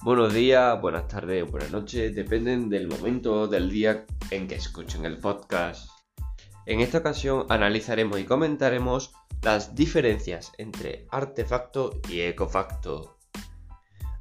[0.00, 5.04] Buenos días, buenas tardes o buenas noches, dependen del momento del día en que escuchen
[5.04, 5.90] el podcast.
[6.66, 9.12] En esta ocasión analizaremos y comentaremos
[9.42, 13.18] las diferencias entre artefacto y ecofacto.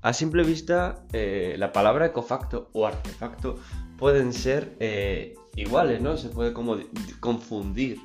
[0.01, 3.59] A simple vista, eh, la palabra ecofacto o artefacto
[3.99, 6.17] pueden ser eh, iguales, ¿no?
[6.17, 6.77] Se puede como
[7.19, 7.99] confundir,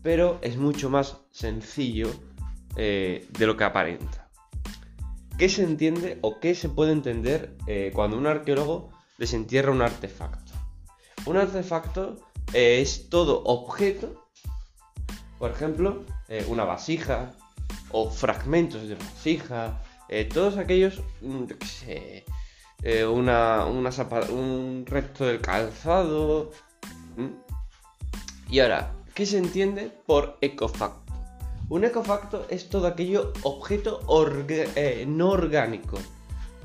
[0.00, 2.08] pero es mucho más sencillo
[2.76, 4.23] eh, de lo que aparenta.
[5.38, 10.52] ¿Qué se entiende o qué se puede entender eh, cuando un arqueólogo desentierra un artefacto?
[11.26, 12.20] Un artefacto
[12.52, 14.24] eh, es todo objeto,
[15.40, 17.32] por ejemplo, eh, una vasija
[17.90, 19.82] o fragmentos de vasija,
[20.32, 21.44] todos aquellos, mm,
[23.08, 26.52] una, un resto del calzado.
[28.48, 31.03] Y ahora, ¿qué se entiende por ecofacto?
[31.68, 34.00] Un ecofacto es todo aquello objeto
[34.48, 35.98] eh, no orgánico.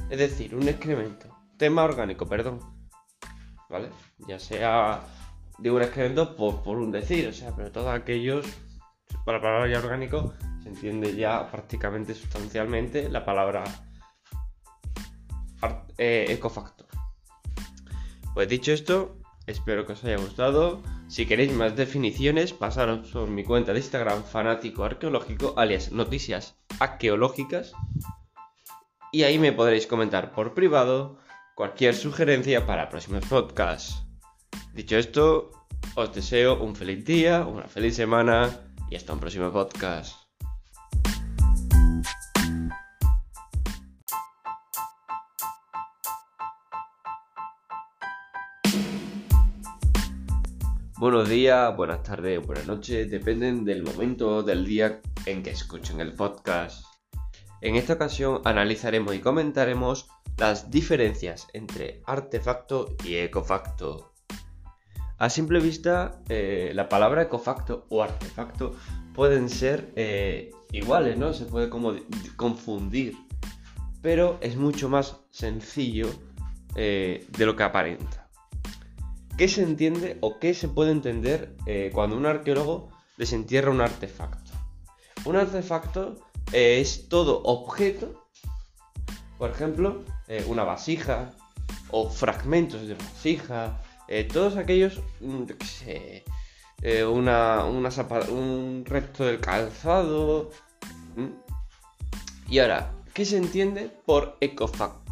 [0.10, 1.28] Es decir, un excremento.
[1.58, 2.60] Tema orgánico, perdón.
[3.70, 3.90] ¿Vale?
[4.28, 5.02] Ya sea
[5.58, 8.46] de un excremento por, un decir, o sea, pero todos aquellos,
[9.26, 13.64] para la palabra ya orgánico, se entiende ya prácticamente sustancialmente la palabra
[15.98, 16.88] eh, ecofacto.
[18.34, 20.82] Pues dicho esto, espero que os haya gustado.
[21.10, 27.74] Si queréis más definiciones, pasaros por mi cuenta de Instagram fanático arqueológico, alias noticias arqueológicas.
[29.12, 31.18] Y ahí me podréis comentar por privado
[31.56, 34.04] cualquier sugerencia para próximos podcasts.
[34.76, 35.50] Dicho esto,
[35.96, 40.19] os deseo un feliz día, una feliz semana y hasta un próximo podcast.
[51.00, 56.02] Buenos días, buenas tardes o buenas noches, dependen del momento del día en que escuchen
[56.02, 56.84] el podcast.
[57.62, 64.12] En esta ocasión analizaremos y comentaremos las diferencias entre artefacto y ecofacto.
[65.18, 68.76] A simple vista, eh, la palabra ecofacto o artefacto
[69.14, 71.32] pueden ser eh, iguales, ¿no?
[71.32, 71.94] Se puede como
[72.36, 73.16] confundir,
[74.02, 76.10] pero es mucho más sencillo
[76.76, 78.19] eh, de lo que aparenta.
[79.40, 84.52] ¿Qué se entiende o qué se puede entender eh, cuando un arqueólogo desentierra un artefacto?
[85.24, 86.16] Un artefacto
[86.52, 88.28] eh, es todo objeto,
[89.38, 91.32] por ejemplo, eh, una vasija
[91.90, 93.82] o fragmentos de vasija,
[94.34, 95.44] todos aquellos, mm,
[97.10, 100.50] una, un resto del calzado.
[102.50, 105.09] Y ahora, ¿qué se entiende por ecofacto?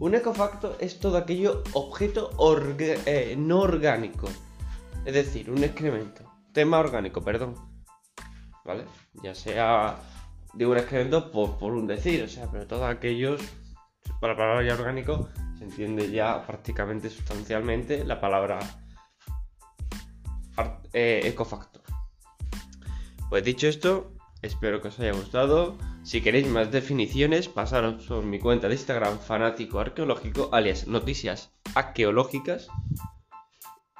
[0.00, 2.30] Un ecofacto es todo aquello objeto
[2.78, 4.30] eh, no orgánico.
[5.04, 6.24] Es decir, un excremento.
[6.54, 7.54] Tema orgánico, perdón.
[8.64, 8.86] ¿Vale?
[9.22, 9.98] Ya sea
[10.54, 13.42] de un excremento por, un decir, o sea, pero todos aquellos,
[14.22, 15.28] para la palabra ya orgánico,
[15.58, 18.58] se entiende ya prácticamente sustancialmente la palabra
[20.94, 21.82] eh, ecofacto.
[23.28, 25.76] Pues dicho esto, espero que os haya gustado.
[26.02, 32.68] Si queréis más definiciones, pasaros por mi cuenta de Instagram fanático arqueológico, alias noticias arqueológicas.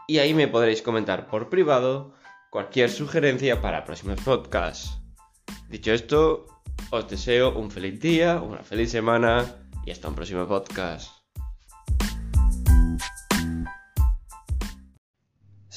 [0.08, 2.14] Y ahí me podréis comentar por privado
[2.50, 4.98] cualquier sugerencia para próximos podcasts.
[5.68, 6.46] Dicho esto,
[6.90, 9.44] os deseo un feliz día, una feliz semana
[9.86, 11.19] y hasta un próximo podcast.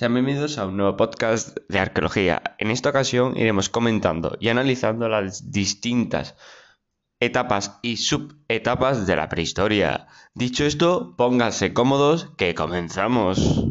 [0.03, 2.41] Sean bienvenidos a un nuevo podcast de arqueología.
[2.57, 6.35] En esta ocasión iremos comentando y analizando las distintas
[7.21, 10.07] etapas y subetapas de la prehistoria.
[10.33, 13.67] Dicho esto, pónganse cómodos que comenzamos.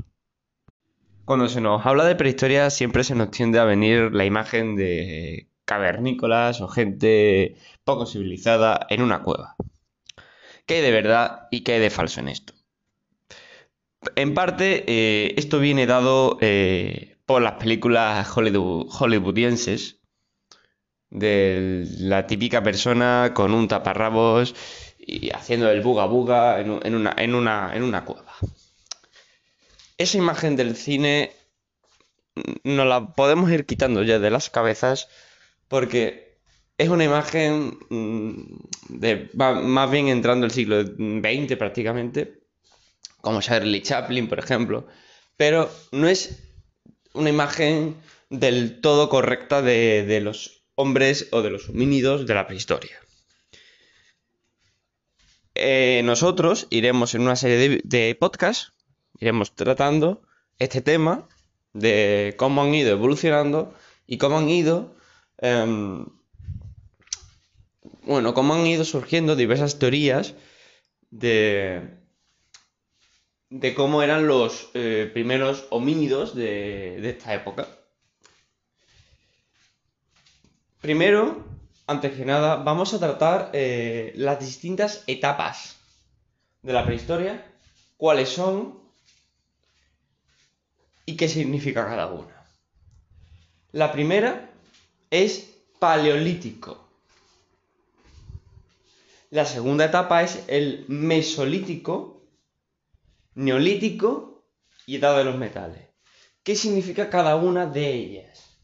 [1.27, 5.51] Cuando se nos habla de prehistoria siempre se nos tiende a venir la imagen de
[5.67, 9.55] cavernícolas o gente poco civilizada en una cueva.
[10.65, 12.55] ¿Qué hay de verdad y qué hay de falso en esto?
[14.17, 20.01] En parte, eh, esto viene dado eh, por las películas hollywoodienses
[21.11, 24.55] de la típica persona con un taparrabos
[24.99, 28.35] y haciendo el buga buga en, en una cueva.
[29.99, 31.31] Esa imagen del cine
[32.65, 35.09] nos la podemos ir quitando ya de las cabezas
[35.69, 36.39] porque
[36.79, 38.33] es una imagen mm,
[38.89, 42.42] de más bien entrando el siglo XX prácticamente
[43.23, 44.87] como Charlie Chaplin, por ejemplo,
[45.39, 46.43] pero no es
[47.15, 47.97] una imagen
[48.29, 52.99] del todo correcta de, los hombres o de los homínidos de la prehistoria.
[55.55, 58.73] Eh, nosotros iremos en una serie de, podcasts,
[59.21, 60.23] iremos tratando
[60.59, 61.29] este tema
[61.73, 63.75] de cómo han ido evolucionando
[64.07, 64.97] y cómo han ido,
[65.39, 66.07] em,
[68.03, 70.35] bueno, cómo han ido surgiendo diversas teorías
[71.11, 72.02] de,
[73.53, 77.69] de cómo eran los eh, primeros homínidos de, de esta época.
[80.81, 81.45] Primero,
[81.87, 85.77] antes que nada, vamos a tratar eh, las distintas etapas
[86.63, 87.47] de la prehistoria,
[87.99, 88.81] cuáles son
[91.05, 92.35] y qué significa cada una.
[93.73, 94.51] La primera
[95.11, 96.89] es paleolítico.
[99.29, 102.12] La segunda etapa es el mesolítico,
[103.35, 104.45] neolítico
[104.87, 105.89] y edad de los metales.
[106.43, 108.59] ¿Qué significa cada una de ellas?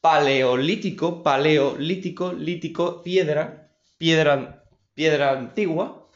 [0.00, 6.08] Paleolítico, paleolítico, lítico, piedra, piedra, piedra antigua.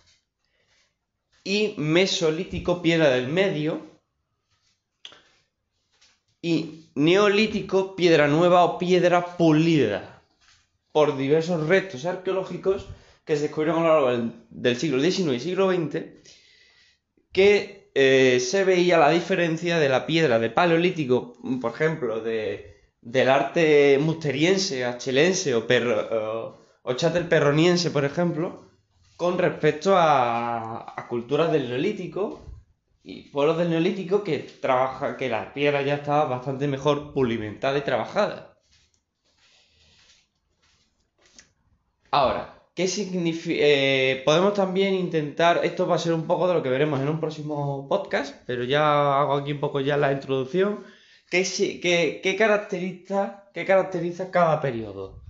[1.43, 3.81] Y mesolítico, piedra del medio.
[6.43, 10.23] Y neolítico, piedra nueva o piedra pulida.
[10.93, 12.87] Por diversos restos arqueológicos
[13.29, 16.03] que se descubrieron a lo largo del, siglo XIX y siglo XX,
[17.31, 23.29] que eh, se veía la diferencia de la piedra de paleolítico, por ejemplo, de, del
[23.29, 26.55] arte musteriense, achelense o, perro,
[26.85, 26.95] o,
[27.93, 28.71] por ejemplo,
[29.17, 32.41] con respecto a, a, culturas del neolítico
[33.03, 37.83] y pueblos del neolítico que trabaja, que la piedra ya estaba bastante mejor pulimentada y
[37.83, 38.55] trabajada.
[42.13, 43.61] Ahora, ¿Qué significa?
[43.61, 47.09] Eh, podemos también intentar, esto va a ser un poco de lo que veremos en
[47.09, 50.85] un próximo podcast, pero ya hago aquí un poco ya la introducción.
[51.29, 55.25] ¿Qué, caracteriza, qué caracteriza cada periodo?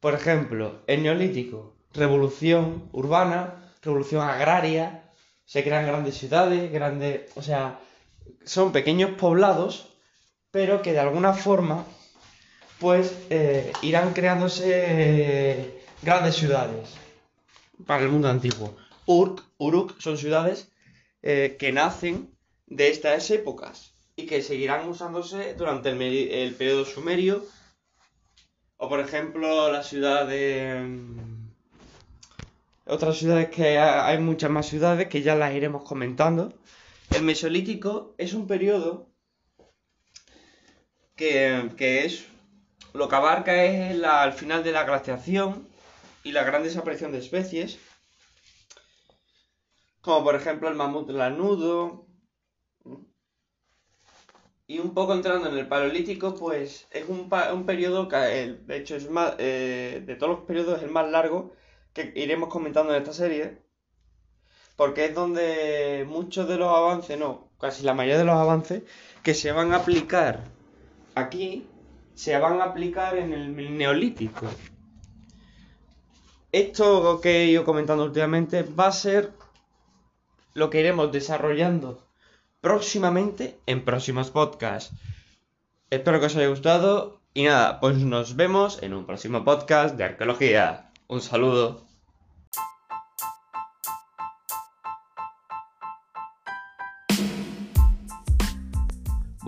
[0.00, 5.10] Por ejemplo, el neolítico, revolución urbana, revolución agraria,
[5.46, 7.80] se crean grandes ciudades, grandes, o sea,
[8.44, 9.96] son pequeños poblados,
[10.50, 11.86] pero que de alguna forma
[12.80, 13.14] pues
[13.82, 16.88] irán creándose eh, grandes ciudades
[17.86, 18.74] para el mundo antiguo.
[19.06, 20.72] Urk, Uruk son ciudades
[21.22, 22.30] eh, que nacen
[22.66, 27.44] de estas épocas y que seguirán usándose durante el, periodo sumerio.
[28.78, 30.80] O por ejemplo la ciudad de...
[30.86, 31.50] Mm,
[32.86, 36.54] otras ciudades que hay muchas más ciudades que ya las iremos comentando.
[37.14, 39.06] El Mesolítico es un periodo
[41.14, 42.24] que, que es
[42.92, 45.68] lo que abarca es la, al final de la glaciación
[46.24, 47.78] y la gran desaparición de especies,
[50.00, 52.06] como por ejemplo el mamut lanudo.
[54.66, 57.28] Y un poco entrando en el paleolítico, pues es un,
[57.66, 61.52] periodo que, de hecho, es más, eh, de todos los periodos es el más largo
[61.92, 63.58] que iremos comentando en esta serie,
[64.76, 68.82] porque es donde muchos de los avances, no, casi la mayoría de los avances
[69.24, 70.44] que se van a aplicar
[71.16, 71.66] aquí
[72.20, 74.46] se van a aplicar en el neolítico.
[76.52, 79.32] Esto que he ido comentando últimamente va a ser
[80.52, 82.06] lo que iremos desarrollando
[82.60, 84.94] próximamente en próximos podcasts.
[85.88, 90.04] Espero que os haya gustado y nada, pues nos vemos en un próximo podcast de
[90.04, 90.92] arqueología.
[91.08, 91.89] Un saludo.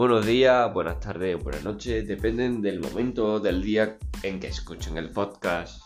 [0.03, 5.11] Buenos días, buenas tardes, buenas noches, dependen del momento del día en que escuchen el
[5.11, 5.81] podcast.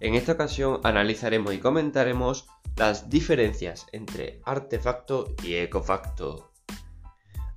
[0.00, 2.46] En esta ocasión analizaremos y comentaremos
[2.78, 6.52] las diferencias entre artefacto y ecofacto.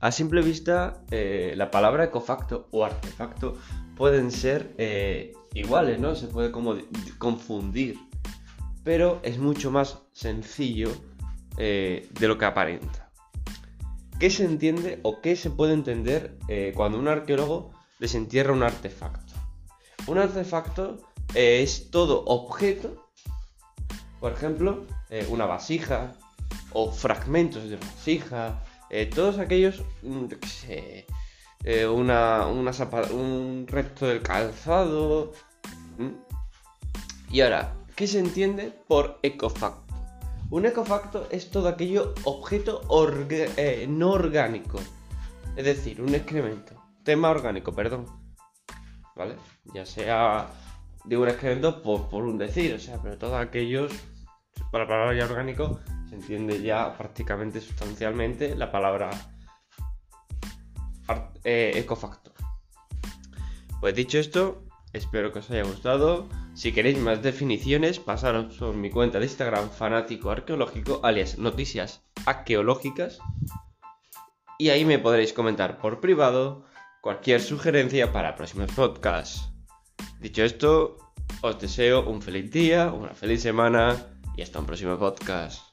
[0.01, 3.53] A simple vista, eh, la palabra ecofacto o artefacto
[3.95, 6.15] pueden ser eh, iguales, ¿no?
[6.15, 6.75] Se puede como
[7.17, 7.97] confundir,
[8.83, 10.91] pero es mucho más sencillo
[11.57, 13.06] eh, de lo que aparenta.
[14.19, 19.33] ¿Qué se entiende o qué se puede entender eh, cuando un arqueólogo desentierra un artefacto?
[20.07, 20.97] Un artefacto
[21.35, 23.05] eh, es todo objeto,
[24.19, 26.15] por ejemplo, eh, una vasija
[26.73, 28.63] o fragmentos de vasija,
[29.13, 30.25] todos aquellos, mm,
[31.93, 35.31] una, un resto del calzado.
[37.29, 39.86] Y ahora, ¿qué se entiende por ecofacto?
[40.49, 42.81] Un ecofacto es todo aquello objeto
[43.29, 44.79] eh, no orgánico.
[45.57, 46.73] Es decir, un excremento.
[47.03, 48.05] Tema orgánico, perdón.
[49.15, 49.35] ¿Vale?
[49.73, 50.47] Ya sea
[51.03, 53.91] de un excremento por, un decir, o sea, pero todos aquellos,
[54.71, 59.09] para la palabra ya orgánico, se entiende ya prácticamente sustancialmente la palabra
[61.43, 62.31] eh, ecofacto.
[63.81, 64.63] Pues dicho esto,
[64.93, 66.27] espero que os haya gustado.
[66.57, 73.19] Si queréis más definiciones, pasaros por mi cuenta de Instagram fanático arqueológico, alias noticias arqueológicas.
[74.57, 76.65] Y ahí me podréis comentar por privado
[77.03, 79.51] cualquier sugerencia para próximos podcasts.
[80.19, 80.97] Dicho esto,
[81.41, 85.66] os deseo un feliz día, una feliz semana y hasta un próximo podcast.